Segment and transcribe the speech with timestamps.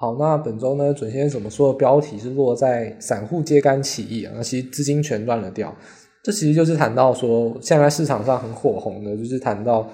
[0.00, 5.76] 好，那本周呢，准先生怎么说的标题是落在散户揭竿起义啊，那其实资金全乱了掉。
[6.24, 9.86] 这其实就是谈到说，现在市场上很火红的，就是谈到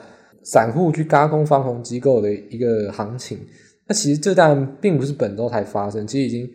[0.45, 3.37] 散户去轧空方红机构的一个行情。
[3.88, 6.49] 那其实这当然并不是本周才发生，其实已经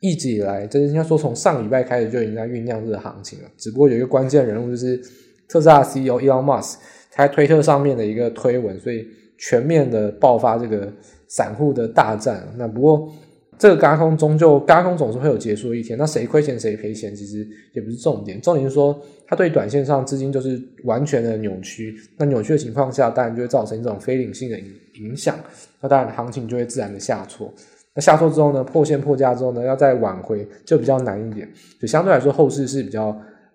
[0.00, 3.48] 一直以来，这应该说从上礼拜开始就已经在酝酿这个行情了。
[3.56, 5.00] 只不过有一个关键人物就是
[5.48, 6.78] 特斯拉 CEO Elon Musk，
[7.12, 9.06] 他在推特上面的一个推文，所以
[9.38, 10.92] 全面的爆发这个。
[11.28, 13.12] 散户的大战，那不过
[13.58, 15.98] 这个高空终究高空总是会有结束的一天。
[15.98, 17.44] 那谁亏钱谁赔钱，其实
[17.74, 18.40] 也不是重点。
[18.40, 18.96] 重点是说，
[19.26, 21.96] 它对短线上资金就是完全的扭曲。
[22.16, 25.36] 那扭曲的情况下，当然就会造成这种非理性的影影响。
[25.80, 27.52] 那当然行情就会自然的下挫。
[27.92, 31.50] 那下挫之后呢，破线破价之后呢，要再挽回就比较难一点。
[31.80, 33.06] 就相对来说，后市是比较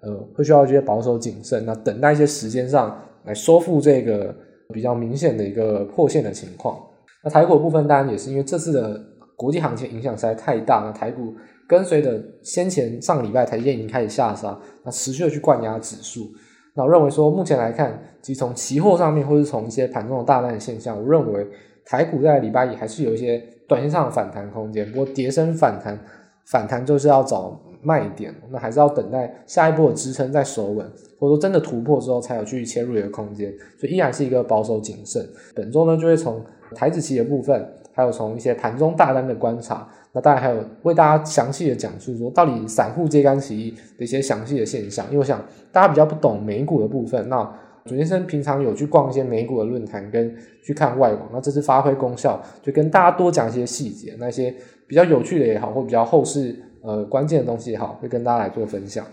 [0.01, 4.35] 呃会需要一些保守谨慎，那等待一些时间上来收复这个
[4.71, 6.77] 比较明显的一个破线的情况。
[7.23, 8.99] 那台股的部分当然也是因为这次的
[9.35, 11.33] 国际行情影响实在太大，那台股
[11.67, 16.31] 跟随着先前上个礼拜台积电已经开始下杀，那持续的去灌压指数。
[16.73, 21.45] 那我认为说目前来看，其实从期货上面或是从一些盘中的大单的现象，我认为
[21.85, 24.89] 台股在礼拜一还是有一些短线上的反弹空间。
[24.91, 25.99] 不过跌升反弹，
[26.47, 30.85] 反弹就是要找卖点，那还是要等待下一波的支撑再守稳，
[31.19, 33.53] 或者说真的突破之后才有去切入一个空间。
[33.79, 35.27] 所以依然是一个保守谨慎。
[35.55, 36.41] 本周呢就会从。
[36.73, 45.05] 台子期的部分，还有从一些盘中大单的观察，那当然还有为大家详细的讲述说，到底散户接竿起义的一些详细的现象。
[45.07, 47.43] 因为我想大家比较不懂美股的部分，那
[47.83, 54.55] 主先生平常有去逛一些美股的论坛，跟去看外网，那这次发挥功效，就跟大家多讲一些细节，那些
[54.87, 59.05] 比较有趣的也好，或比较后市呃关键的东西也好，会跟大家来做分享。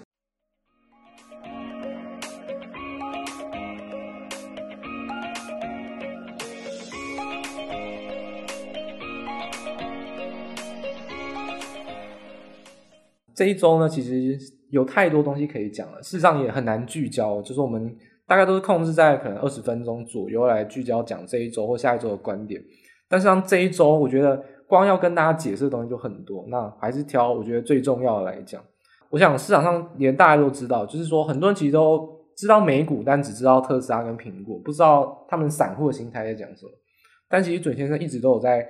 [13.34, 14.36] 这一周呢，其实
[14.70, 17.40] 有太多东西可以讲了，事实上也很难聚焦。
[17.42, 17.94] 就是我们
[18.26, 22.60] 大概都是控制在可能二十分钟左右来聚焦讲这一周或下一周的观点。
[23.08, 28.62] 但是像这一周，我觉得光要跟大家解释的东西就很多，那还是挑我觉得最重要的来讲。
[29.10, 36.70] 我想市场上连大家都知道，就是说很多人其实都知道美股，但只知道特斯拉跟苹果，不知道他们散户的心态在讲什么。
[37.28, 38.64] 但其实准先生一直都有在。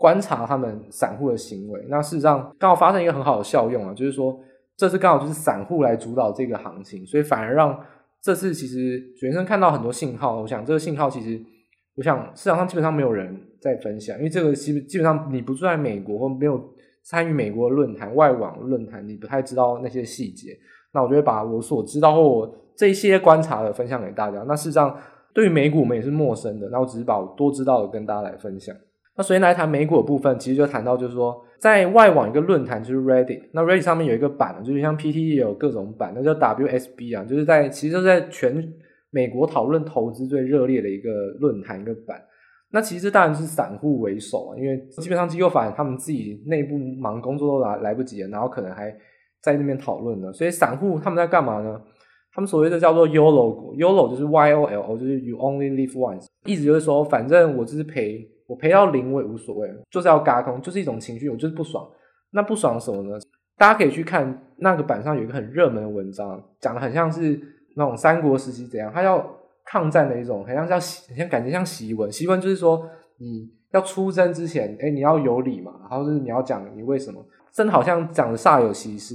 [0.00, 4.34] 观察他们散户的行为，那事实上刚好发生一个很好的效用啊，就是说
[4.74, 7.78] 这次刚好就是散户来主导这个行情，所以反而让
[8.22, 10.40] 这次其实学生看到很多信号。
[10.40, 11.38] 我想这个信号其实，
[12.00, 16.58] 我想市场上基本上没有人在分享，因为这个基基本上你不住在美国或没有
[17.02, 20.56] 参与美国的论坛、外网论坛，你不太知道那些细节。
[20.94, 24.42] 那我就会把我所知道或我这些观察的分享给大家。
[24.48, 24.96] 那事实上
[25.34, 28.74] 对于美股我们也是陌生的，那我只是把我多知道的跟大家来分享。
[29.14, 38.72] 那首先来谈美股的部分，其实就谈到就是说，在外网一个论坛就是 Reddit，那 Reddit 上面有一个版，就是像 PT 也有各种版，那叫 WSB 啊，就是在其实就在全
[39.10, 42.22] 美国讨论投资最热烈的一个论坛一个版。
[42.70, 48.90] 那其实当然是散户为首啊，因为基本上机构法人他们自己内部忙工作都来来不及了，然后可能还
[49.42, 50.32] 在那边讨论呢。
[50.32, 51.80] 所以散户他们在干嘛呢？
[52.32, 58.28] 他们所谓的叫做 YOLO，YOLO 就是 Y O L O，就是 You Only Live Once，意思就是说，反正我就是赔。
[58.46, 61.88] 我赔到零我也无所谓，就是要嘎空，就是一种情绪，我就是不爽。
[62.32, 63.16] 那不爽什么呢？
[63.56, 67.40] 大家可以去看那个板上有一个很热门的文章，讲的很像是
[67.76, 69.24] 那种三国时期怎样，他要
[69.64, 70.74] 抗战的一种，很像叫
[71.08, 72.10] 很像感觉像檄文。
[72.10, 72.88] 檄文就是说
[73.18, 79.14] 你要出征之前，哎、你要有理嘛，然后就是你要讲你为什么，真的好像讲的煞有其事。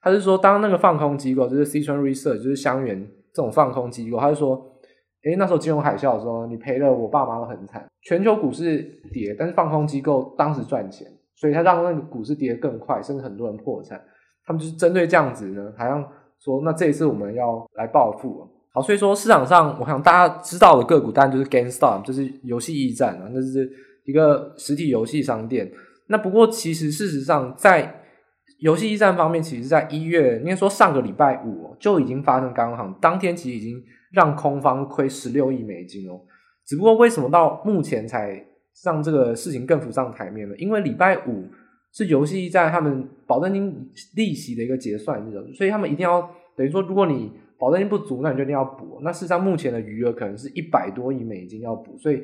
[0.00, 4.74] 他是说，当那个放空机构就是 Citron Research，就是香櫞这种放空机构，他就说。
[5.24, 7.84] 诶，那时候金融海啸的时候，你赔了我爸妈都很惨。
[8.02, 8.80] 全球股市
[9.12, 14.00] 跌，但是放空机构当时赚钱，所以他让那个股市跌得更快，甚至很多人破产。
[14.46, 16.08] 他们就是针对这样子呢，好像
[16.42, 18.48] 说，那这一次我们要来报复了。
[18.72, 23.70] 好，所以说市场上，我想大家知道的个股，当然就是 GameStop，就是游戏驿站啊，那是
[24.04, 25.70] 一个实体游戏商店。
[26.08, 28.02] 那不过其实事实上，在
[28.60, 33.82] 游戏驿站方面，其实在一月，应该说上个礼拜五就已经发生轧空，当天其实已经。
[34.10, 36.18] 让空方亏十六亿美金哦，
[36.66, 38.42] 只不过为什么到目前才
[38.82, 40.54] 让这个事情更浮上台面呢？
[40.56, 41.44] 因为礼拜五
[41.92, 49.00] 是游戏在他们保证金利息的一个结算日，所以他们一定要等于说，如果你保证金不足，那你就一定要补。
[49.02, 52.22] 那事实上目前的余额可能是一百多亿美金要补，所以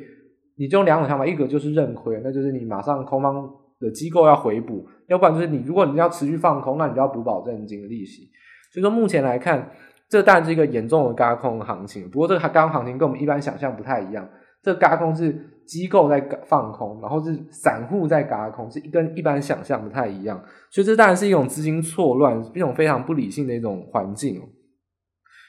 [0.57, 3.51] 你就两种想法，一个就是认亏，那就是你马上空方
[3.81, 8.31] 的机构要回补；要不然就是你如果你要持续放空，那你就要补保证金的利息。
[8.73, 9.71] 所以说目前来看。
[10.07, 14.29] 这当然是一个严重的轧空行情，不过这个轧空行情跟我们一般想象不太一样。
[14.65, 20.43] 这个轧空是机构在放空，然后是散户在嘎空，是跟一般想象不太一样。
[20.71, 24.41] 所以这当然是一种资金错乱、一种非常不理性的一种环境。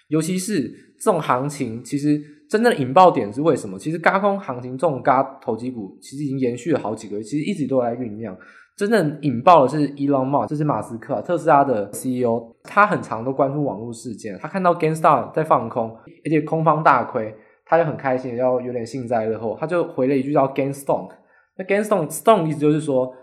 [0.09, 0.69] 尤其是
[1.00, 3.79] 这种行情，其实真正的引爆点是为什么？
[3.79, 8.38] 其实嘎空行情这种嘎投机股，其实已经延续了好几个月，其实一直都在酝酿。
[8.77, 14.38] 真正引爆的是 Elon Musk，这是马斯克，特斯拉的 CEO，他很常都关注网络事件。
[14.39, 15.95] 他看到 GameStop 在放空，
[16.25, 17.33] 而且空方大亏，
[17.65, 21.09] 他就很开心，要有点幸灾乐祸，他就回了一句叫 GameStonk。
[21.57, 23.13] 那 GameStonk，Stonk 意思就是说，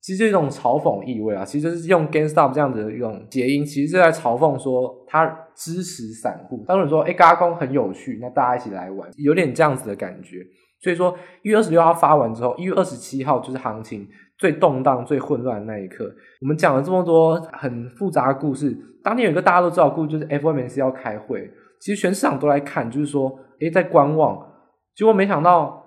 [0.00, 6.64] 其实是一种嘲讽意味啊，其实就是用 GameStop 这样子的一种谐音，其实是在嘲讽说他支持散户。
[6.66, 10.38] 当然说，哎，轧空很有趣，那大家一起来玩，有点这样子的感觉。
[10.82, 14.06] 所以说，一月二十六号发完之后，一月二十七号就是行情。
[14.36, 18.76] 最动荡、最混乱的那一刻，我们讲了这么多很复杂的故事。
[19.00, 21.48] 当天有一个大家都知道的故事，就是 FOMC 要开会，
[21.80, 24.46] 其实全市场都来看，就是说，诶，在观望。
[24.94, 25.84] 结果没想到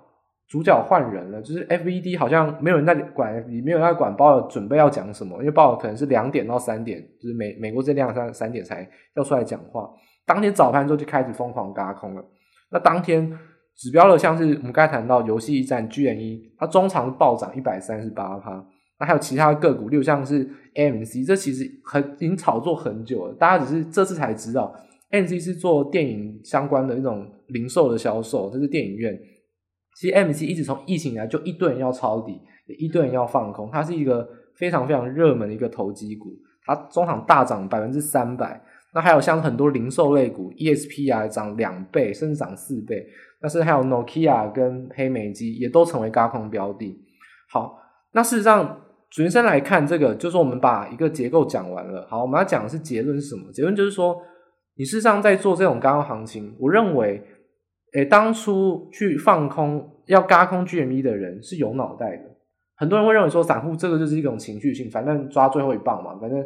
[0.48, 9.90] 主角换人了，就是 FED 好像没有人在管，也没有人在管鲍尔准备要讲什么，因为鲍尔可能是两点到三点，就是美美国这两三三点才要出来讲话。
[10.26, 12.24] 当天早盘之后就开始疯狂嘎空了。
[12.70, 13.38] 那当天。
[13.80, 18.50] 指标的像是我们刚才谈到游戏驿站 G N E，它中长暴涨一百三十八趴。
[18.98, 24.74] 那还有其他个股，例如像是 M C，这其实很已经炒作很久了，大家只是这次才知道
[25.10, 29.18] M C 是做电影相关的那种零售的销售，这是电影院。
[30.00, 32.40] 其实 M C 一直从疫情以来就一堆人要抄底，
[32.78, 36.30] 一堆人要放空，它是一个非常非常热门的一个投机股，
[36.64, 38.62] 它中场大涨百分之三百。
[38.94, 43.06] 那还有像很多零售类股，ESP 啊涨两倍，甚至涨四倍。
[43.40, 46.98] 但是还有 Nokia 跟黑莓机也都成为轧空标的。
[47.50, 47.78] 好，
[48.12, 48.80] 那事实上，
[49.10, 52.06] 全身来看，这个就是我们把一个结构讲完了。
[52.08, 53.52] 好，我们要讲的是结论是什么？
[53.52, 54.16] 结论就是说，
[54.76, 57.22] 你事实上在做这种轧空行情，我认为，
[57.94, 62.22] 诶，当初去放空要轧空 GME 的人是有脑袋的。
[62.76, 66.44] 很多人会认为说，散户这个就是一种情绪性，反正抓最后一棒嘛，反正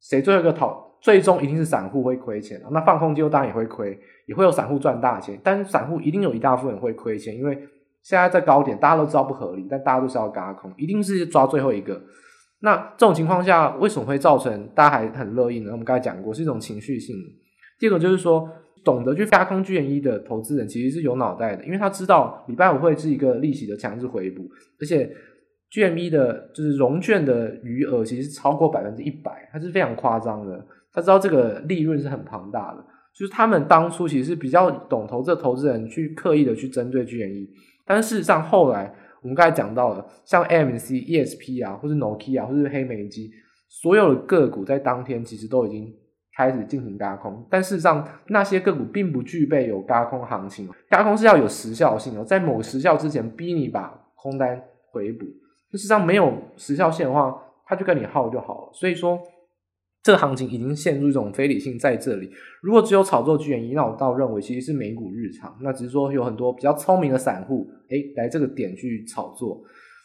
[0.00, 0.84] 谁最后一个逃。
[0.98, 3.96] 最终一定是散户会亏钱，那放空机构当然也会亏，
[4.26, 7.54] 也会有散户赚大钱，但是散户一定有一大部分人会亏钱，因为
[8.02, 12.00] 现在在高点，大家都知道不合理，但大家都是要轧空，一定是抓最后一个。
[12.60, 15.70] 那这种情况下，为什么会造成大家还很乐意呢？
[15.70, 17.14] 我们刚才讲过，是一种情绪性。
[17.78, 18.48] 第二个就是说，
[18.86, 24.48] 懂得去轧空 GME 的投资人其实是有脑袋的，因为他知道礼拜五会是一个利息的强制回补，
[24.80, 25.10] 而且。
[25.68, 30.64] GME 的就是融券的余额其实是超过百分之一百，它是非常夸张的。
[30.92, 37.48] 他知道这个利润是很庞大的，就是他们当初其实是比较懂投资的投资人去刻意的去针对 GME，
[37.84, 43.32] 但是事实上后来我们刚才讲到了，像 M C、ESP 啊，或是 Nokia 或是黑莓机，
[43.68, 45.92] 所有的个股在当天其实都已经
[46.36, 55.24] 开始进行轧空，但事实上那些个股并不具备有轧空行情，轧空是要有时效性的，在某时效之前逼你把空单回补。
[55.72, 57.34] 事实上，没有时效性的话，
[57.66, 58.70] 他就跟你耗就好了。
[58.72, 59.18] 所以说，
[60.02, 62.30] 这个行情已经陷入一种非理性在这里。
[62.62, 65.56] 如果只有炒作 GME，那我倒认为其实是美股日常。
[65.62, 69.60] 那只是说有很多比较聪明的散户，诶，来这个点去炒作。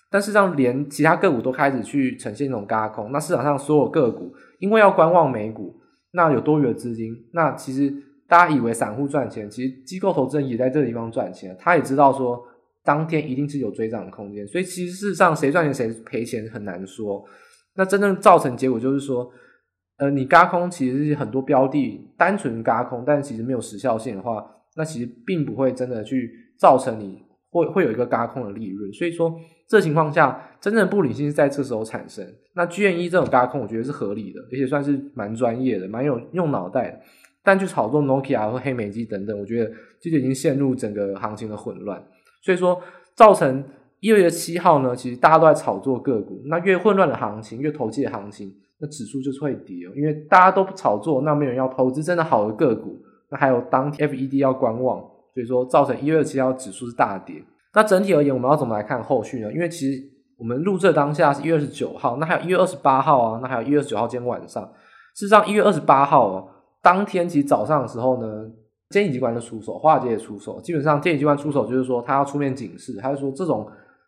[0.10, 3.12] 但事实上，连其他个股都开始去呈现这种轧空。
[3.12, 5.80] 那市场上所有个股，因为要观望美股，
[6.14, 7.94] 那有多余的资金，那其实
[8.28, 11.56] 大家以为散户赚钱，其实机构投资人也在这个地方赚钱。
[11.60, 12.48] 他也知道说。
[12.84, 17.24] 当天一定是有追涨的空间，所以其实事实上谁赚钱谁赔钱很难说。
[17.76, 19.32] 那真正造成结果就是说，
[19.98, 24.44] 呃，你嘎空其实是很多标的单纯嘎空，但其实没有时效性的话，
[24.76, 28.92] 那其实并不会真的去造成你会会有一个轧空的利润。
[28.92, 32.26] 所以说，这情况下真正不理性是在这时候产生。
[32.54, 37.00] 那 GME 这种轧空，我觉得是合理的，而且算是蛮专业的，蛮有用脑袋。
[37.44, 42.04] 但去炒作 Nokia 和黑莓机等等，我觉得这就已经陷入整个行情的混乱。
[42.44, 42.80] 所以说，
[43.16, 43.64] 造成
[44.00, 46.42] 一月七号呢，其实大家都在炒作个股。
[46.46, 49.92] 那越混乱的行情，越投机的行情，那指数就是会跌哦。
[49.96, 53.02] 因为大家都不炒作，那没有人要投资真的好的个股。
[53.32, 57.44] 那还有当 FED 要观望，所以说造成一月七号指数是大跌。
[57.74, 59.52] 那整体而言，我们要怎么来看后续呢？
[59.52, 60.02] 因为其实
[60.38, 64.64] 我们录制当下是一月二十九号，那还有一月二十八号啊，那还有一月二十九号今天晚上。
[65.16, 66.48] 事实上，一月二十八号哦，
[66.82, 68.52] 当天其实早上的时候呢。
[68.92, 70.60] 监理机关就出手，华尔街也出手。
[70.60, 73.66] 基本上，监理机关出手就是说，他要出面警示，他就说这种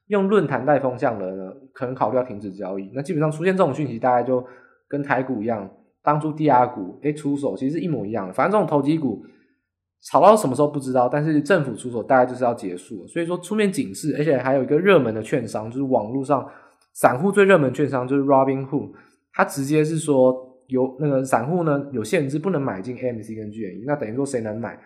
[0.08, 2.92] 用论坛带风向的呢，可能考虑要停止交易。
[2.94, 4.46] 那基本上出现这种讯息，大概就
[4.90, 5.70] 跟台股一样，
[6.04, 8.34] 当初低压股诶出手，其实是一模一样的。
[8.34, 9.26] 反正这种投机股
[10.04, 13.08] 炒到什么时候不知道，但是政府出手大概就是要结束了。
[13.08, 16.48] 所以说出面警示，而且还有一个热门的券商，就是网络上
[16.94, 18.92] 散户最热门券商就是 Robinhood，
[19.32, 20.52] 他直接是说。
[20.68, 24.80] 有那个散户呢，有限制，不能买进 AMC 跟 GME，那等于说谁能买？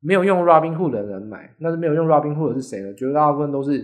[0.00, 2.92] 没有用 Robinhood 的人买，那是没有用 Robinhood 的是谁呢？
[2.94, 3.78] 绝大部分都是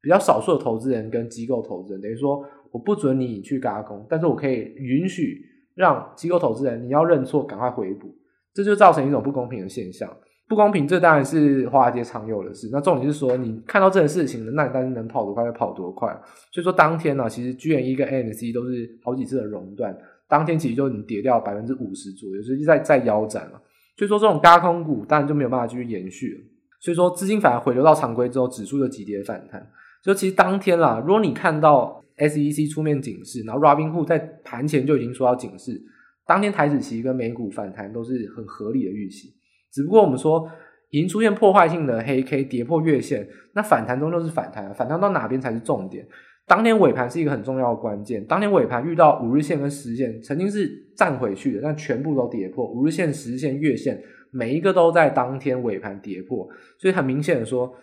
[0.00, 2.00] 比较少数的投资人跟机构投资人。
[2.00, 5.38] 等于说，我不准你去轧空，但是我可以允许
[5.74, 8.08] 让机构投资人你要认错，赶快回补，
[8.54, 10.10] 这就造成一种不公平的现象。
[10.48, 12.68] 不公平，这当然是华尔街常有的事。
[12.70, 16.08] 那重点是说，你看到这个事情，那你当然能跑多快就跑多快。
[16.52, 19.96] 所以说，当天呢、啊，其实 GME 跟 ANC 都是好几次的熔断，
[20.28, 23.60] 当天其实就已经跌掉百分之五十左右，就是在在腰斩了。
[23.96, 26.40] 所以说，这种轧空股当然就没有办法继续延续了。
[26.78, 29.66] 所以说，资金反而回流到常规之后，指数就急跌反弹。
[30.04, 35.82] 就其实当天啦，如果你看到 SEC 出面警示，然后 Robinhood 在盘前就已经说要警示，
[36.24, 39.32] 当天台指期跟美股反弹都是很合理的预期。
[39.72, 40.48] 只不过我们说
[40.90, 46.06] 已经出现破坏性的黑 K 跌破月线，那反弹终究是反弹，反弹到哪边才是重点。
[46.46, 48.24] 当天尾盘是一个很重要的关键。
[48.24, 52.70] 当天尾盘遇到五日线跟十日线，曾经是站回去的，但全部都跌破。
[52.70, 56.46] 五日线、十日线、月线，每一个都在当天尾盘跌破。
[56.78, 57.74] 所以很明显的说，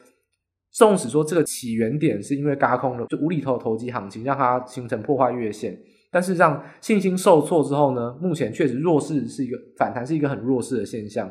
[0.72, 5.78] 纵使说这个起源点是因为轧空了，就无厘头的投机行情让它形成破坏月线，
[6.10, 11.30] 但事实上信心受挫之后呢，目前确实弱势是一个反弹，是一个很弱势的现象。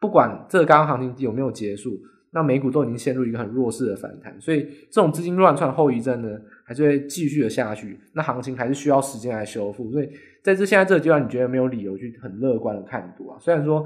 [0.00, 1.98] 不管这个轧空行情有没有结束，
[2.30, 6.28] 那美股都已经陷入一个很弱势的反弹，所以这种资金乱窜后遗症呢，
[6.64, 7.98] 还是会继续的下去。
[8.12, 10.08] 那行情还是需要时间来修复，所以
[10.42, 13.38] 在这现在这个阶段，你觉得没有理由去很乐观的看多啊？
[13.40, 13.84] 虽然说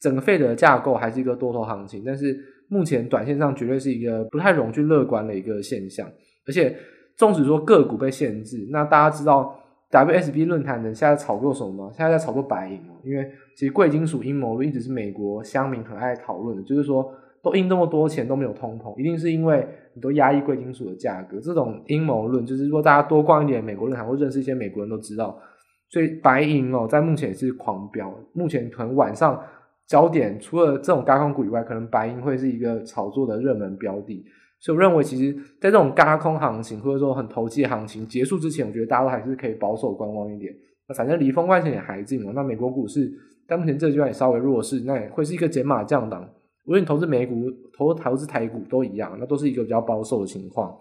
[0.00, 6.10] 整个费德的架构还是一个多头行情，但是目前短线上绝对是一个不太容去乐观的一个现象。
[6.46, 6.76] 而且
[7.16, 9.58] 纵使说个股被限制，那大家知道
[9.90, 11.92] WSB 论坛人现在炒作什么吗？
[11.94, 17.12] 现在在炒作白银，因为其实贵金属阴谋论一直是美国乡民很爱讨论的，就是说。
[17.44, 21.38] 都印这么多钱都没有通膨，一定是因为你都压抑贵金属的价格。
[21.38, 25.38] 这种阴谋论，就是说大家多逛一点美国论坛或认识一些美国人都知道。
[25.90, 28.10] 所以白银哦，在目前也是狂飙。
[28.32, 29.38] 目前可能晚上
[29.86, 34.24] 焦点除了这种轧空股以外，可能白银会是一个炒作的热门标的。
[34.58, 40.50] 所以我认为，其实在这种轧空行情或者说很投机的行情结束之前，我觉得大家都还是可以保守观望一点。
[40.88, 42.32] 那反正离封关前也还近嘛。
[42.34, 43.12] 那美国股市
[43.46, 46.28] 在目前这个阶段也稍微弱势，那也会是一个减码降档。
[46.66, 50.74] 无论你投资美股、投投资台股都一样，那都是一个比较保守的情况。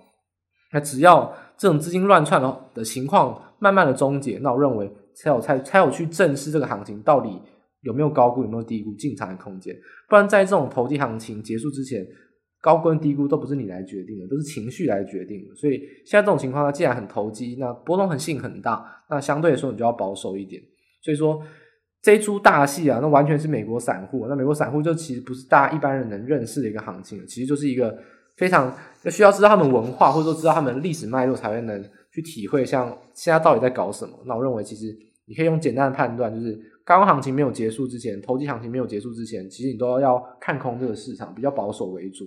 [0.72, 7.38] 那只要这种资金乱窜的的情况慢慢的终结，那我认为才有才才有去正视这个行情到底
[7.82, 9.75] 有没有高估、有没有低估进场的空间。
[10.08, 12.08] 不然在这种投机行情结束之前，
[12.62, 15.53] 高估跟低估都不是你来决定的，都是情绪来决定的。
[15.55, 20.63] 所以现在这种情况呢，既然很投机，那波动性很大，那相对来说你就要保守一点。
[21.03, 21.43] 所以说。
[22.03, 24.25] 这一出大戏啊，那完全是美国散户。
[24.27, 27.98] 那美国散户就其实不是大家一般人能认识的一个行情，其实就是一个
[28.36, 28.75] 非常
[29.10, 31.81] 需要知道他们文化，或者说知道他们历史脉络，才会能
[32.12, 34.13] 去体会像现在到底在搞什么。
[34.25, 34.93] 那我认为，其实
[35.25, 36.51] 你可以用简单的判断，就是
[36.83, 42.25] 刚刚行情没有结束之前，投机行情没有结束之前，其实你都要看空这个市场，比较保守为主。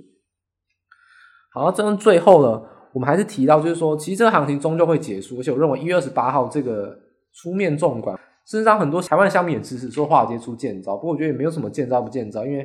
[1.53, 2.63] 好，那真的最后呢，
[2.95, 6.99] 我们还是提到，就是说，其实这个行情终究会结束，而且我认为一月二十八号这个
[7.35, 8.19] 出面重管。
[8.47, 12.63] 事实上，很多台湾的乡民也支持说华尔街出贱招，不过我觉得也没有什么贱招不贱招，因为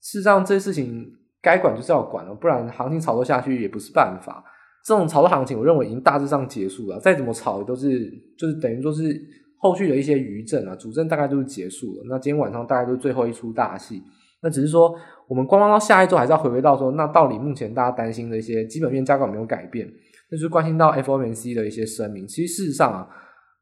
[0.00, 1.06] 事实上这些事情
[1.42, 4.42] 该管就是要管了，不然行情炒作下去也不是办法。
[4.82, 9.14] 这种炒作行情，我认为已经大致上结束了，再怎么炒都是就是等于说是
[9.58, 12.04] 后续的一些余震啊，主阵大概就是结束了。
[12.08, 14.02] 那今天晚上大概就是最后一出大戏，
[14.42, 14.94] 那只是说
[15.28, 19.86] 我们观望到下一周，还是要回归到说，那到底目前大家担心的一些基本面架构有没有改变？
[20.30, 23.06] 那就是关心到 FOMC 的一些声明，其实事实上啊，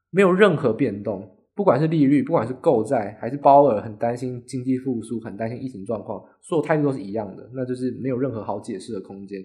[0.09, 1.29] 没有任何变动。
[1.59, 9.43] 不管是利率，不管是购债，还是鲍尔很担心经济复苏，很担心疫情状况，所有态度都是一样的，那就是没有任何好解释的空间。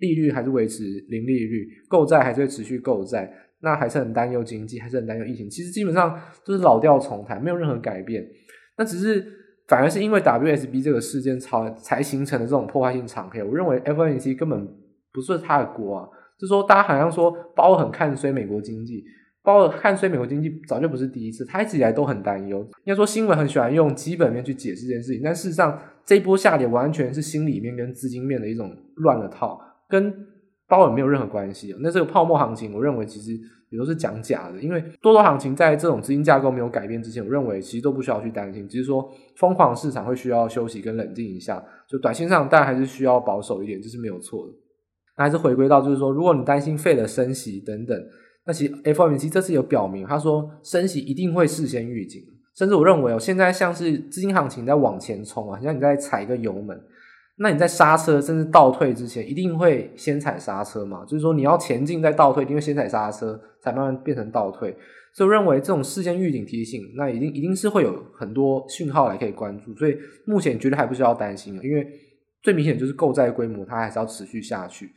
[0.00, 5.48] 利率还是维持零利率，购债还是会持续购债，那还是很担忧经济，还是很担忧疫情。
[5.48, 8.28] 其实基本上都是老调重弹，没有任何改变。
[8.76, 9.24] 那只是
[9.68, 13.40] 反而是因为 WSB 这个事件才才形成的这种破坏性长黑。
[13.40, 14.68] 我认为 FOMC 根本
[15.12, 19.04] 不是他的锅啊，就说大家好像说鲍很看衰美国经济。
[19.44, 22.60] 鲍尔看衰美国经济早就不是第一次，他一直以来都很担忧。
[22.84, 30.14] 应该说新闻很喜欢用基本面去解释这件事情，但事实上这一波下跌完全是心里面跟资金面的一种乱了套，跟
[30.68, 31.74] 鲍尔没有任何关系。
[31.80, 33.32] 那这个泡沫行情，我认为其实
[33.70, 41.60] 也都是讲假的，因为多头行情在这种资金架构没有改变之前，我认为其实都不需要去担心，只是说疯狂市场会需要休息跟冷静一下。
[41.88, 44.52] 就短线上，当然还是需要保守一点，这是没有错的。
[45.18, 48.00] 那还是回归到就是说，如果你担心 Fed 的升息等等。
[48.44, 52.22] 那其实 FOMC 这次有表明，他说升息一定会事先预警，
[52.56, 56.76] 甚至我认为哦，现在像是资金行情在往前冲啊，像你在踩一个油门，
[57.38, 61.04] 那你在刹车甚至倒退之前，一定会先踩刹车嘛？
[61.04, 64.76] 就是说你要前进再倒退，一定先踩刹车，才慢慢变成倒退。
[65.14, 69.74] 所以我认为这种事先预警提醒，那一定一定是会有很多讯号来可以关注。
[69.76, 69.96] 所以
[70.26, 71.86] 目前绝对还不需要担心，因为
[72.42, 74.90] 最明显就是购债规模它还是要持续下去。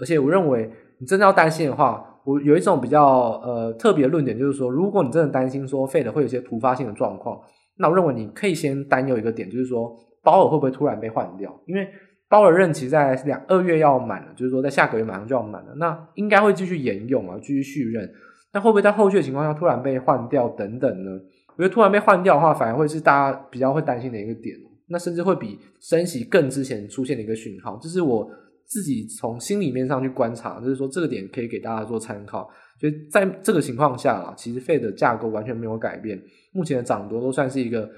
[0.00, 3.04] 而且我认为你真的要担心的话，我有一种比较
[3.44, 7.40] 呃特别的论点，就是说如果你真的担心说 Fed 会有一些突发性的状况，
[7.78, 9.96] 那我认为你可以先担忧一个点，就是说。
[10.24, 11.54] 鲍尔会不会突然被换掉？
[11.66, 11.86] 因为
[12.30, 18.10] 鲍尔任期在两二月要满了，就是说在下个月马上就要满了，那应该会继续沿用啊，继续续任。
[18.54, 21.10] 那会不会在后续的情况下突然被换掉等等呢？
[21.54, 24.56] 我觉得突然被换掉的话，反而会是大家比较会担心的一个点。
[24.88, 28.26] 那甚至会比升息更之前出现的一个讯号，这是我
[28.66, 32.50] 自己从心里面上去观察，就是说这个点可以给大家做参考。
[32.80, 36.20] 所以在这个情况下啊，其实费的架构完全没有改变，
[36.52, 37.90] 目前的涨多都算是一个。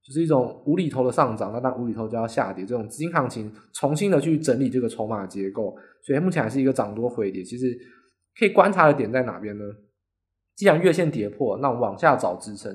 [0.00, 7.42] 就是一种无厘头的上涨，那当无厘头就要下跌，这种资金行情重新的去整理这个筹码结构，所以目前还是一个涨多回跌。
[7.44, 7.76] 其实
[8.38, 9.64] 可以观察的点在哪边呢？
[10.56, 12.74] 既然月线跌破，那往下找支撑。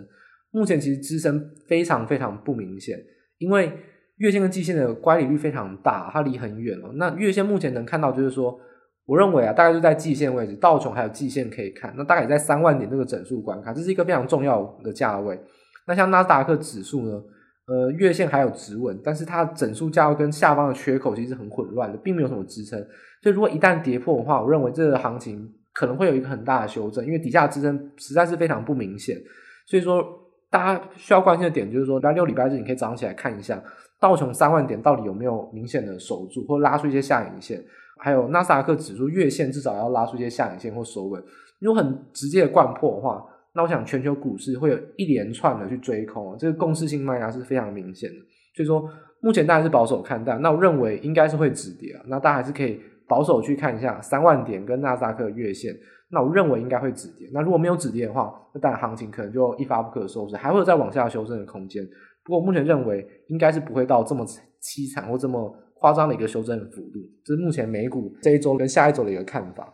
[0.52, 3.00] 目前其实支撑非常非常不明显，
[3.40, 3.72] 因为
[4.18, 6.92] 月线跟季线的乖离率非常大，它离很远了。
[6.96, 8.60] 那月线目前能看到就是说，
[9.06, 15.40] 我认为啊，大概就在季线位置，道琼还有季线可以看，那大概在三万点这个整数关卡，这是一个非常重要的价位。
[15.88, 17.22] 那像纳斯达克指数呢？
[17.66, 22.78] 呃，月线还有止稳，但是它整数价位跟下方的缺口其实很混乱的，并没有什么支撑。
[23.22, 29.18] 所以如果一旦跌破的话，我认为这个行情可能会有一个很大的修正，因为底下支撑实在是非常不明显。
[29.66, 30.06] 所以说，
[30.54, 33.60] 大家需要关心的点就是说，在六、礼拜日你可以早上起来看一下
[34.00, 37.60] 道琼三万点到底有没有明显的守住或拉出一些下影线，
[37.98, 41.20] 还有纳斯达克指数月线至少要拉出一些下影线或收稳。
[41.60, 48.18] 如果很直接的掼破的话，那我想，全球股市会有一连串的去追空，这个共识性卖压是非常明显的。
[48.56, 48.88] 所以说，
[49.22, 50.38] 目前大家是保守看待。
[50.38, 52.04] 那我认为应该是会止跌啊。
[52.06, 55.74] 那大家还是可以保守去看一下三万点跟纳斯达克月线。
[56.14, 57.28] 那我认为应该会止跌。
[57.34, 61.84] 那如果没有止跌的话，那当然行情可能就一发不可收拾，还会有再往下修正的空间。
[62.24, 67.00] 不过我目前认为应该是不会到这么凄惨或这么夸张的一个修正幅度。
[67.26, 69.74] 这是目前美股这一周跟下一周的一个看法。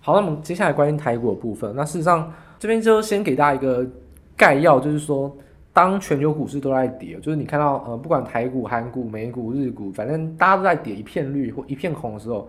[0.00, 2.32] 好，那么接下来关于台股的部分，那事实上。
[2.58, 3.84] 这边就先给大家一个
[4.36, 5.36] 概要，就是说，
[5.72, 12.48] 当全球股市都在跌，就是你看到呃，不管台股、韩股、美股、日股，反正大家都在跌一片绿或一片红的时候，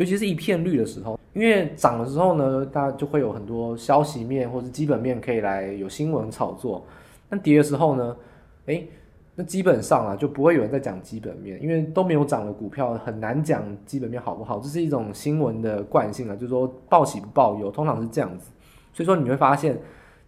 [0.00, 6.82] 尤其是一片绿的时候，因为涨的时候呢，大家就会有很多消息面或是基本面可以来有新闻炒作。
[7.28, 8.16] 那跌的时候呢，
[8.64, 8.88] 诶，
[9.34, 14.58] 那基本上啊就不会有人在讲基本面，因为都没有涨的股票，很难讲基本面好不好。
[14.58, 18.50] 这是一种新闻的惯性啊，就是说报喜不报忧，通常是这样子。
[18.94, 19.78] 所以说你会发现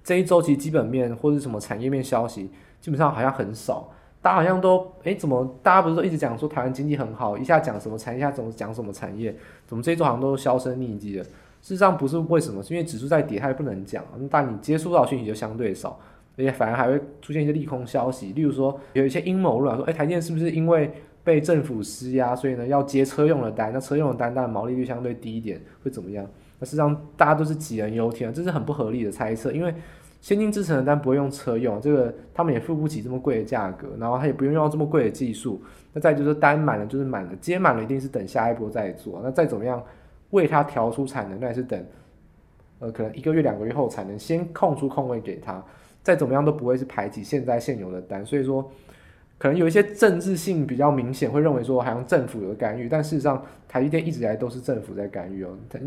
[0.04, 3.88] 这一周期基本面或者什么产业面消息，基本上好像很少。
[4.22, 9.34] 大家好像都诶，怎么大家不是都一直讲说台湾经济很好，一下讲什么产业，一下怎么讲什么产业，
[9.66, 11.24] 怎么这一周好像都销声匿迹了？
[11.24, 11.30] 事
[11.74, 14.04] 实上不是为什么，是因为指数在跌，它也不能讲。
[14.30, 15.98] 但你接触到讯息就相对少，
[16.36, 20.92] 而且反而还会出现一些利空消息，例如说有一些阴谋论说，诶，台电是不是因为
[21.24, 23.72] 被政府施压，所以呢要接车用的单？
[23.72, 26.24] 那车用的单当然毛利率相对低一点，会怎么样？
[26.60, 29.50] 那事实上，大家都是杞人忧天，这是很不合理的猜测。
[29.50, 29.74] 因为
[30.22, 35.60] 先进制程的单不会用车用，这个他们也付不起这么贵的价格，然后他也不用用到这么贵的技术。
[35.92, 39.20] 那再就是单满了就是满了，接满了一定是等下一波再做。
[39.22, 39.84] 那再怎么样
[40.30, 41.84] 为他调出产能，那也是等
[42.78, 45.62] 呃可能一个月两个月后才能先空出空位给他。
[46.04, 48.24] 再怎么样都不会是排挤现在现有的单。
[48.24, 48.70] 所以说，
[49.38, 55.50] 可能有一些政治性比较明显，会认为说好像政府有干预，但事实上台积电一直以来都是政府在干预哦。
[55.68, 55.80] 台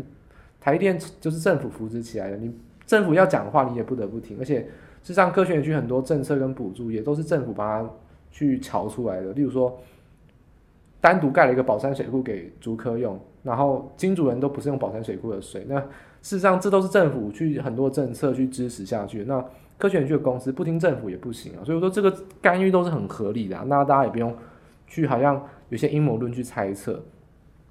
[0.60, 2.54] 台积电就是政府扶持起来的，你
[2.86, 4.36] 政府要讲的话，你也不得不听。
[4.38, 4.68] 而且，事
[5.08, 7.90] 实上，科学园区很多政策跟补助也都是政府把它
[8.30, 9.32] 去乔出来的。
[9.32, 9.76] 例如说，
[11.00, 15.66] 单独盖了一个宝山水库给竹科用，然后金主人都不是用宝山水库的水。
[15.68, 19.24] 那事实上，这都是政府去很多政策去支持下去。
[19.24, 19.44] 那
[19.76, 21.64] 科学园区的公司不听政府也不行啊。
[21.64, 23.60] 所以说，这个干预都是很合理的。
[23.66, 24.34] 那大家也不用
[24.86, 27.02] 去好像有些阴谋论去猜测。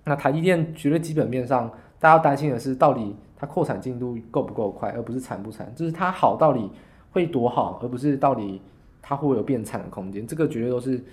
[0.04, 1.72] 那台积电绝对基本面上。
[1.98, 5.72] 大家担心的是，到底扩产进度够不够快，而不是产不产。
[5.76, 6.72] 就是它好到底
[7.12, 8.62] 会多好，而不是到底
[9.02, 10.26] 它会不会有变产的空间。
[10.26, 11.04] 这个绝对都是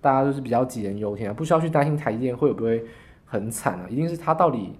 [0.00, 2.84] 大家都是比较杞人忧天啊，不需要去担心台积电会不会
[3.24, 3.86] 很惨啊。
[3.88, 4.74] 一定是它到底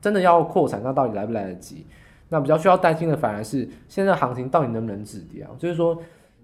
[0.00, 1.86] 真的要扩产，那到底来不来得及？
[2.28, 5.50] 那比较需要担心的反而是现在行情到底能不能止跌啊？
[5.58, 5.96] 就是说，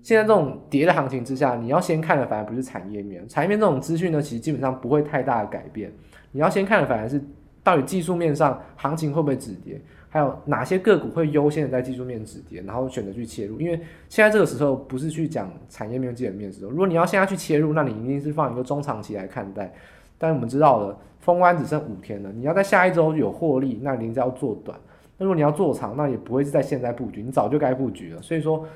[0.02, 5.92] 现在这种跌的行情之下，你要先看的反而不是产业面，产业面这种资讯呢，其实基本上不会太大的改变。
[6.32, 7.22] 你要先看的反而是。
[7.64, 9.78] 到底技术面上行情会不会止跌？
[10.10, 13.60] 还有哪些个股会优先的在技术面止跌，然后选择去切入。
[13.60, 19.72] 因为现在这个时候不是去讲产业面、基本面的时候，如果你要现在去切入，那你一定是放一个中长期来看待。
[20.16, 24.78] 但我们知道了，封关只剩五天了，你要在下一周有获利，那你一定是要做短。
[25.16, 28.22] 那如果你要做长，那也不会是在现在布局，你早就该布局了。
[28.22, 28.66] 所以说，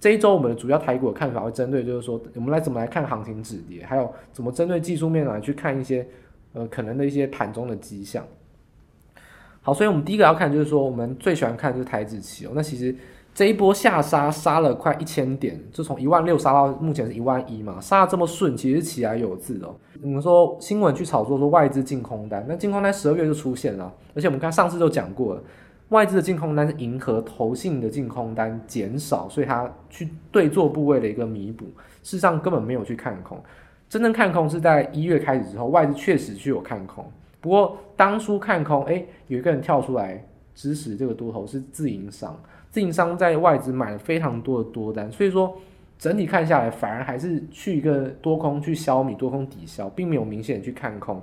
[0.00, 6.06] 这一周我们的主要台股的看法会针对，就是说我们来怎么来看行情止跌，还有怎么针对技术面来去看一些
[6.54, 8.24] 呃可能的一些盘中的迹象。
[9.68, 12.52] 好，所以我们第一个要看就是说，我们最喜欢看就是台指期哦。
[12.54, 12.94] 那其实
[13.34, 19.76] 这一波下杀杀了快一千点，就从一万六杀到目前是一万一嘛，杀的这么顺，其实起来有字哦。
[20.00, 25.42] 我们说新闻去炒作说外资净空单，那净空单十二月就出现了，而且我们看上次就讲过了。
[25.90, 31.66] 外资的净空单是迎合投信的净空单减少，所以它去对做部位的一个弥补。
[32.02, 33.38] 事实上根本没有去看空，
[33.86, 37.04] 真正看空是在一月开始之后，外资确实具有看空。
[37.40, 40.24] 不过当初看空，哎，有一个人跳出来
[40.54, 42.38] 支持这个多头是自营商，
[42.70, 45.56] 自营商在外资买了非常多的多单，所以说
[45.98, 51.20] 整体看下来，反而还是去一个多空去消弭多空抵消，并没有明显去看空。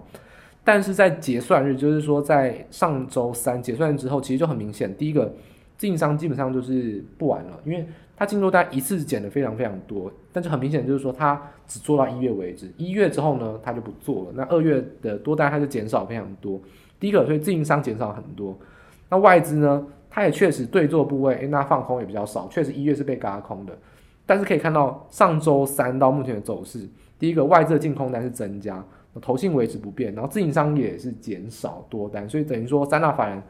[0.63, 5.31] 但是在结算日，就是说在上周三结算之后，其实就很明显，第一个
[5.77, 7.85] 自营商基本上就是不玩了，因为
[8.17, 14.31] 他进多单一次减的非常非常多，但是很明显就是说他只做到一月为止，一月之后呢，他就不做了。
[14.35, 16.59] 那二月的多单他就减少非常多，
[16.99, 18.57] 第一个所以自营商减少很多。
[19.09, 23.77] 那外资呢，他也确实对做部位，诶，那放空也比较少，确实一月是被轧空的。
[24.25, 26.87] 但是可以看到上周三到目前的走势，
[27.19, 28.83] 第一个外资的净空单是增加。
[29.21, 33.41] 投信维持不变，然后自营商也是减少多单，所以等于说三大法人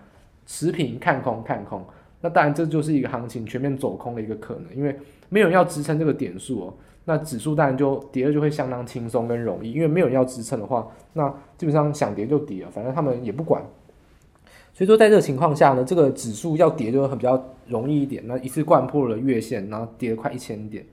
[0.46, 1.84] 持平看空看空，
[2.26, 4.96] 那当然这就是一个行情全面走空的一个可能，因为
[5.30, 13.62] 没有人要支撑这个点数哦，那指数当然就跌了就会相当轻松跟容易，因为没有人要支撑的话，那基本上想跌就跌了，反正他们也不管，
[14.74, 20.84] 所以说在这个情况下呢，这个指数要跌就很比较容易一点，那一次掼破了月线，然后跌了快一千点，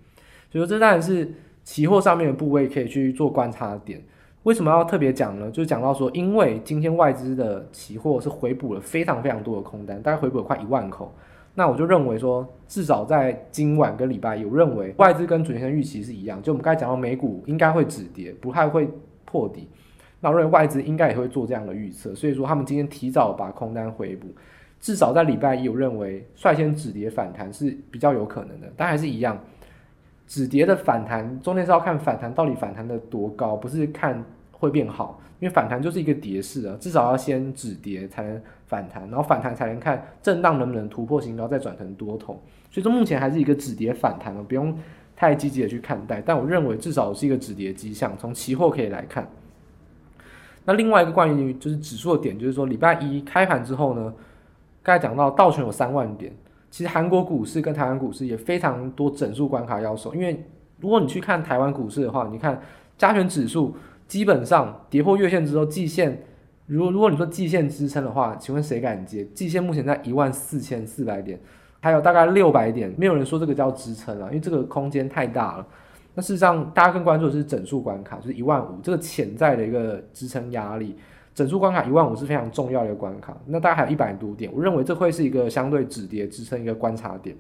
[0.51, 1.33] 所以说这当然是
[1.65, 4.03] 期货上面的部位可以去做观察的点。
[4.45, 5.51] 为什么要特别讲呢？
[5.51, 11.15] 就是讲到说，因为今天外资的期货是回补了非常非常多的空单，大概回补了快一万口。
[11.55, 18.89] 那我就认为说，至少在今晚跟礼拜一，我认为外资跟主先生预期是一样，就我们刚才讲到美股应该会止跌，不太会
[19.25, 19.69] 破底。
[20.19, 24.27] 那我认为外资应该也会做这样的预测，所以说他们今天提早把空单回补，
[24.81, 29.39] 至少在礼拜一，我认为率先止跌反弹是比较有可能的，但还是一样。
[30.27, 44.75] 止跌的反弹，中间是要看反弹到底反弹的多高，不是看会变好，因为反弹就是一个跌势啊，至少要先止跌才能反弹，然后反弹才能看震荡能不能突破新高再转成多头，所以说目前还是一个止跌反弹了，不用
[45.15, 49.29] 太积极的去看待，但我认为至少是一个止跌迹象，从期货可以来看。
[50.65, 54.15] 那另外一个关于就是指数的点，就是说礼拜一开盘之后呢，
[54.83, 56.33] 刚才讲到道琼有三万点。
[56.73, 60.43] 其实韩国股市跟台湾股市也非常多整数关卡要守，因为
[60.81, 62.59] 如果你去看台湾股市的话，你看
[62.97, 63.77] 加权指数
[64.09, 66.25] 基本上跌破月线之后，季线
[66.65, 69.23] 如果如果你说季线支撑的话，请问谁敢接？
[69.35, 71.39] 季线目前在一万四千四百点，
[71.81, 75.67] 还有大概六百点，没有人说这个叫支撑了，因为这个空间太大了。
[76.15, 80.97] 那事实上，大家更关注的是整数关卡，就是一万五这个潜在的一个支撑压力。
[81.35, 87.35] 整数关卡一万五是非常重要的一个关卡，那大概还有一百多点，我认为这会是一个相对止跌支撑一个观察点。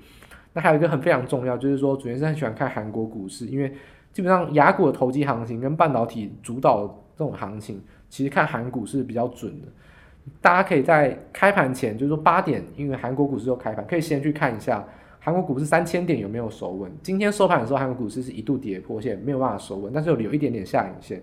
[0.54, 3.72] 那还有一个很非常重要，就是说主持人很喜欢看韩国股市，因为
[4.12, 9.68] 基本上雅股的投机行情跟半导体主导这种行情，其实看韩股是比较准的。
[10.40, 14.86] 大家可以在开盘前，就是说八点，因为韩国股市又开盘，可以先去看一下
[15.18, 16.90] 韩国股市三千点有没有守稳。
[17.02, 21.22] 今天收盘的时候，韩国股市是一度跌破线，没有办法守稳，但是有留一点点下影线。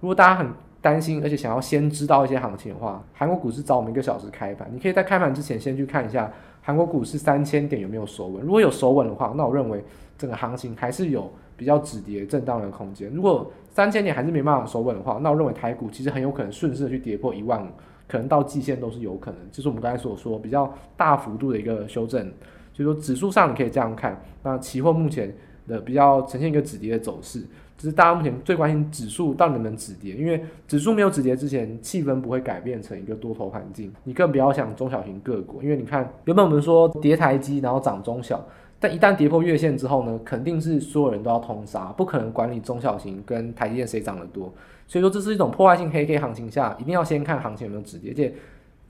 [0.00, 0.46] 如果大家很
[0.86, 8.40] 担心，而且想要先知道一些行情的话，韩国股市早我们一个小时开盘，你可以在开盘之前先去看一下韩国股市三千点有没有守稳。
[8.40, 9.84] 如果有守稳的话，那我认为
[10.16, 13.10] 整个行情还是有比较止跌震荡的空间。
[13.12, 17.68] 如果三千点还是没办法守稳的话，那我认为台股其实很有可能顺势的去跌破一万五，
[18.06, 19.40] 可能到季线都是有可能。
[19.50, 22.32] 就是我们刚才所说比较大幅度的一个修正。
[22.72, 25.34] 所以说指数上你可以这样看，那期货目前
[25.66, 27.42] 的比较呈现一个止跌的走势。
[27.78, 33.92] 只是大家目前最关心指数到底能不能止跌，因为指数没有止跌之前，气氛不会改变成一个多头环境。
[34.04, 38.42] 你更不要想中小型个股，因为你看原本我们说跌台积，然后涨中小，
[38.80, 44.52] 但一旦跌破月线之后呢，肯定是所有人都要通杀，不可能管理中小型跟台积电谁涨得多。
[44.88, 48.12] 所以说这是一种破坏性黑 K 行情下，一定要先看行情有没有止跌。
[48.12, 48.32] 而且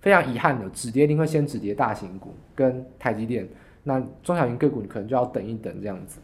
[0.01, 3.49] 非常遗憾的，止跌一定会先止跌大型股跟台积电，
[3.83, 6.21] 那中小型个股你可能就要等一等这样子。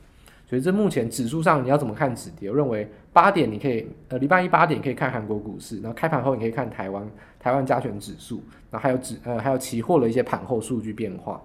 [0.53, 2.51] 所以这目前指数上你要怎么看止跌？
[2.51, 7.03] 我认为八点你可以呃礼拜一八点可以看韩国股市，然后开盘后你可以看台湾
[7.41, 11.41] 台湾加权指数，然后还有指呃还有期货的一些盘后数据变化。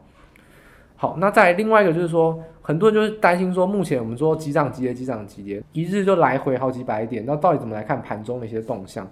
[0.98, 9.10] 好，那再另外一个就是说，很多人就是担心说，目前我们说急涨急跌，急涨急跌，一日就来回好几百点，那到底怎么来看盘中的一些动向？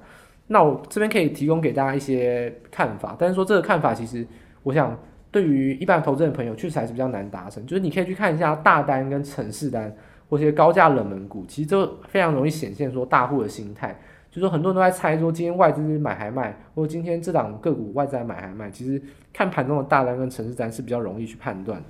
[0.48, 4.28] 那我这边可以提供给大家一些看法，但是说这个看法其实，
[4.64, 4.94] 我想
[5.36, 7.66] 对于一般投资的朋友确实还是比较难达成。
[7.66, 9.94] 就是你可以去看一下大单跟城市单
[10.30, 14.00] 或一些高价冷门股，其实就非常容易显现说大户的心态。
[14.32, 19.02] 就说很多人都在猜说今天外资买还卖，或者今天这档个股外资买还卖，其实
[19.34, 21.84] 看盘中的大单跟城市单是比较容易去判断。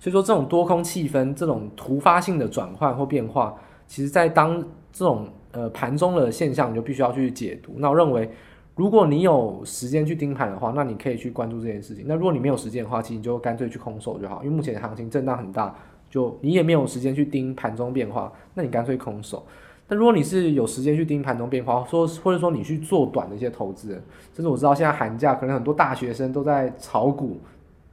[0.00, 3.54] 所以说这种多空气氛、这种突发性的转换或变化，
[3.86, 4.60] 其实在当
[4.92, 7.74] 这种呃盘中的现象，你就必须要去解读。
[7.76, 8.28] 那我认为，
[8.74, 12.04] 如果你有时间去盯盘的话，那你可以去关注这件事情。
[12.08, 15.74] 那如果你没有时间的话，其实你就干脆去空手就好，因为目前行情震荡很大，
[16.10, 19.46] 就你也没有时间去盯盘中变化，那你干脆空手。
[19.86, 27.38] 那如果你是有时间去盯盘中变化，说或者说你去做短的一些投资，甚至我知道现在寒假可能很多大学生都在炒股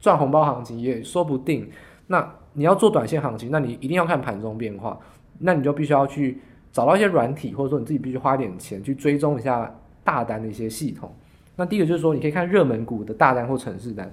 [0.00, 1.68] 赚红包行情，也说不定。
[2.08, 4.98] 那你要做短线行情，那你一定要看盘中变化，
[5.38, 6.40] 那你就必须要去
[6.72, 9.72] 找到一些软体，或者说你自己必须花一点钱去追踪一下
[10.04, 11.14] 大单的一些系统。
[11.56, 14.10] 那第一个就是说，你可以看热门股的大单或程式单。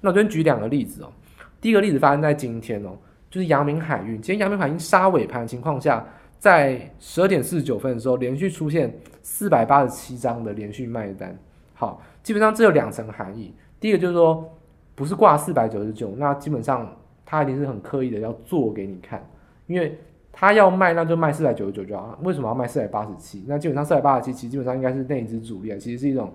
[0.00, 1.12] 那我这边举两个例子哦。
[1.60, 2.96] 第一个例子发生在今天哦，
[3.30, 4.20] 就是阳明海运。
[4.20, 6.04] 今天阳明海运杀尾盘情况下。
[6.38, 11.36] 在十二点四十九分的时候，连续出现四百八十七张的连续卖单。
[11.72, 13.54] 好，基本上这有两层含义。
[13.80, 14.46] 第一个就是说，
[14.94, 16.94] 不是挂四百九十九，那基本上
[17.24, 19.26] 他一定是很刻意的要做给你看，
[19.66, 19.98] 因为
[20.38, 22.18] 他要卖，那就卖四百九十九就好。
[22.22, 23.42] 为什么要卖四百八十七？
[23.48, 26.30] 那基本上四百八十七其实基本上应该是那一支主力啊，其实是一种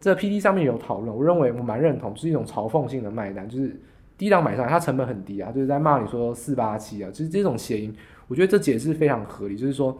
[0.00, 3.80] 这 P D 上面有讨论，我认为我蛮认同，是一种嘲讽性的卖单，就是
[4.18, 7.94] 低档买上来，它成本很低啊，就是在骂你说四八七啊，其实这种谐音。
[8.28, 9.96] 我觉得这解释非常合理，就是说，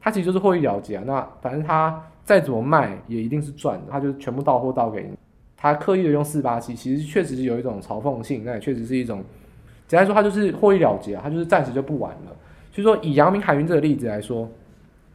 [0.00, 1.04] 他其实就是获利了结啊。
[1.06, 3.84] 那反正他再怎么卖，也一定是赚的。
[3.88, 5.16] 他就全部到货到给你。
[5.56, 9.22] 他刻意的用四八七，其实确实是有一种嘲讽性，那也确实是一种，
[9.90, 12.36] 简单说，他就是获利了结啊，他就是暂时就不玩了。
[12.70, 14.48] 所以说，以阳明海运这个例子来说，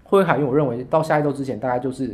[0.04, 2.14] 货运海运，我认为到下一周之前，大概就是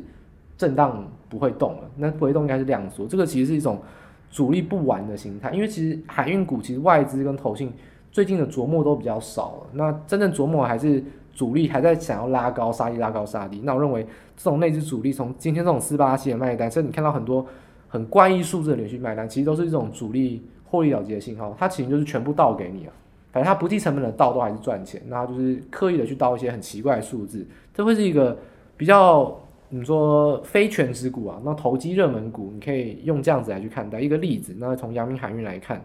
[0.56, 1.90] 震荡不会动了。
[1.98, 3.82] 那不会动应该是量缩，这个其实是一种
[4.30, 7.74] 主力不玩的心态，因为其实海运股其实外资跟投信。
[8.12, 11.02] 最近的琢磨都比较少了，那真正琢磨还是
[11.34, 13.62] 主力还在想要拉高杀低，拉高杀低。
[13.64, 17.46] 那我认为这种内资主力从今天这种四八七的卖单，甚至你看到很多
[17.88, 21.54] 很怪异数字的连续卖单，其实都是一种主力获利了结的信号。
[21.60, 22.94] 它其实就是全部倒给你啊，
[23.32, 25.00] 反正它不计成本的倒都还是赚钱。
[25.08, 28.36] 那就是刻意的去倒一些很奇怪的数字，这会是一个
[28.78, 29.38] 比较
[29.70, 34.56] 你说非全值股啊，那投机热门股，你可以用这样子来去看待一个例子。
[34.58, 35.84] 那从阳明海运来看。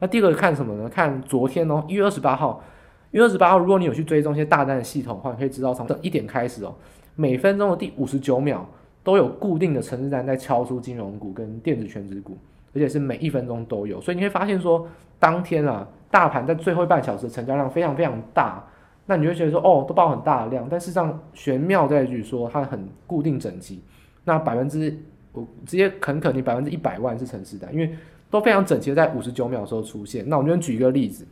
[0.00, 0.88] 那第二个看什么呢？
[0.88, 2.62] 看昨天哦，一月二十八号，
[3.10, 6.72] 一月二十八号，如果你有去追踪一些大单的系统的话，你可以知道从这一点开始哦，
[7.16, 8.64] 每分钟的第五十九秒
[9.02, 12.38] 都有固定的程式单在敲出金融股跟电子全值股，
[12.74, 14.86] 而且是每一分钟都有，所以你会发现说，
[15.18, 18.64] 当天啊，大盘在最后半小时成交量非常非常大，
[19.06, 23.82] 那你会觉得说，哦，都爆很大的量，但事实上玄妙在于说它很固定整齐，
[24.24, 24.96] 那百分之
[25.32, 27.90] 我直接肯肯定百分之一百万是程式单，因为。
[28.30, 30.22] 都非常整齐在五十九秒的时候出现。
[30.28, 31.26] 那我们就举一个例子，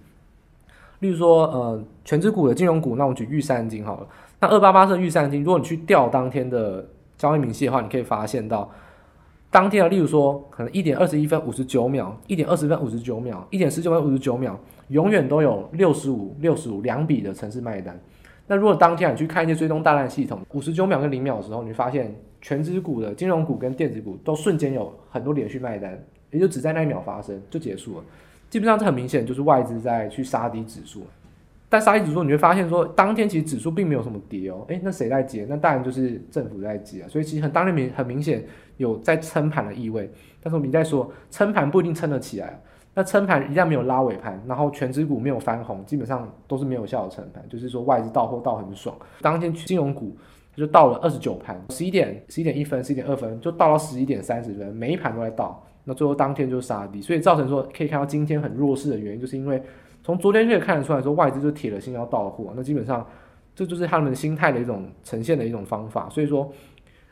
[1.01, 4.07] 例如说，呃，权值股的金融股，那我举玉山金好了。
[4.41, 6.83] 那二八八是玉山金，如果你去调当天的
[7.19, 8.71] 交易明细的话，你可以发现到，
[9.57, 14.55] 当天啊例如说，可能一点二十一分五十九秒，一点二十分五十九秒，一点十九分五十九秒，
[14.89, 17.99] 永远都有六十五、六十五两笔的城市卖单。
[18.47, 25.99] 那如果当天你去看一些追踪大单系统，五十九秒跟零秒的时候，你发现权值股的金融股跟电子股都瞬间有很多连续卖单。
[26.31, 28.05] 也就只在那一秒发生就结束了，
[28.51, 31.07] 基本上这很明显就是外资在去杀低指数，
[31.71, 35.47] 但杀低指数你会发现说，当天其实指数并没有什么跌哦，诶，那谁在接？
[35.49, 38.45] 那当然就是政府在接啊，所以其实很当天明很明显
[38.77, 40.11] 有在撑盘的意味，
[40.43, 42.61] 但是我们在说撑盘不一定撑得起来，
[42.95, 50.17] 那撑盘一旦没有拉尾盘，然后全指股没有翻红，基本上都是没有效的撑盘，就是说外资到货到很爽，当天金融股
[50.55, 55.63] 就到了二十九盘，十一点十一点一分十一点二分就到了十一点三十分，每一盘都在到。
[55.89, 59.63] 那最后当天就杀低，所以造成说可以看到今天很弱势的原因，就是因为
[60.03, 63.07] 从昨天就可以看得出来说外资就铁了心要到货，那基本上
[63.55, 66.09] 这就是他们心态的一种呈现的一种方法。
[66.11, 66.51] 所以说，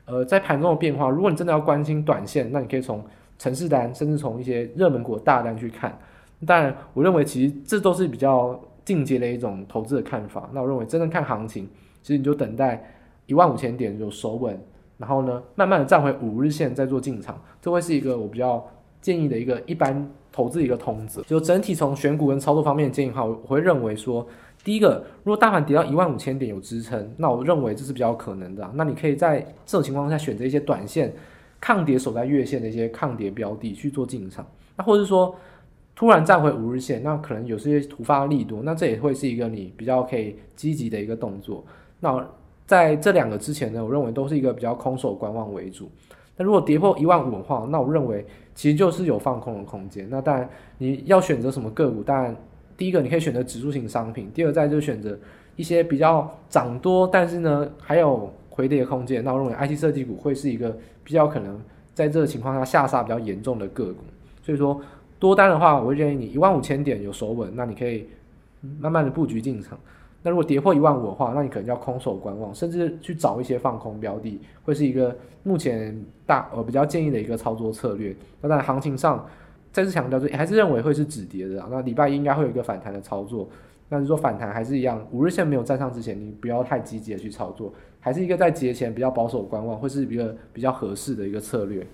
[0.06, 3.02] 呃，在盘中的变化，如果你真的要关心短线，那你可以从
[3.38, 5.98] 城市单，甚至从一些热门股的大单去看。
[6.46, 10.48] 当然，我认为其实这都是比较进阶的一种投资的看法。
[10.52, 11.68] 那我认为真正看行情，
[12.02, 12.84] 其实你就等待
[13.26, 14.58] 一万五千点就守稳。
[14.98, 18.64] 然后呢，慢慢的站回五日线再做进场，这会是一个我比较
[19.00, 21.22] 建议的一个一般投资一个通则。
[21.22, 24.24] 就整体从选股跟操作方面的建议的话，我会认为说，
[24.64, 28.68] 第一个，如果大盘跌到一万五千点有支撑，那我认为这是比较可能的。
[28.74, 31.12] 那你可以在这种情况下选择一些短线
[31.60, 34.44] 抗跌守在月线的一些抗跌标的去做进场。
[34.74, 35.36] 那或者说
[35.94, 41.62] 突然站回五日线，那可能有些突发力度，那这也会是一个你比较可以积极的一个动作。
[42.00, 42.26] 那
[42.66, 45.90] 在这两个之前呢，我认为都是一个比较空手观望为主。
[46.38, 50.08] 那如果跌破一万五的话，那我认为其实就是有放空的空间。
[50.08, 50.48] 那当然
[50.78, 52.34] 你要选择什么个股，当然。
[52.76, 55.16] 第一个，你可以选择指数型商品；第二，再就选择
[55.54, 59.22] 一些比较涨多，但是呢还有回跌的空间。
[59.22, 61.60] 那我认为 IC 设计股会是一个比较可能
[61.94, 64.02] 在这个情况下下杀比较严重的个股。
[64.42, 64.80] 所以说
[65.18, 68.08] 多单的话，我会建议你一万五千点有守稳，那你可以
[68.80, 69.78] 慢慢的布局进场。
[70.22, 78.16] 那如果跌破一万五的话，那你可能要空手观望，甚至去找一些放空标的，会是一个目前大我比较建议的一个操作策略。
[78.40, 79.24] 那在行情上。
[79.74, 81.66] 再次强调，就还是认为会是止跌的。
[81.68, 83.48] 那礼拜一应该会有一个反弹的操作。
[83.86, 91.84] 但是说反弹还是一样，五日线没有站上之前，你不要太积极的去操作，还是一个在节前比较保守观望，会是一个比较合适的一个策略。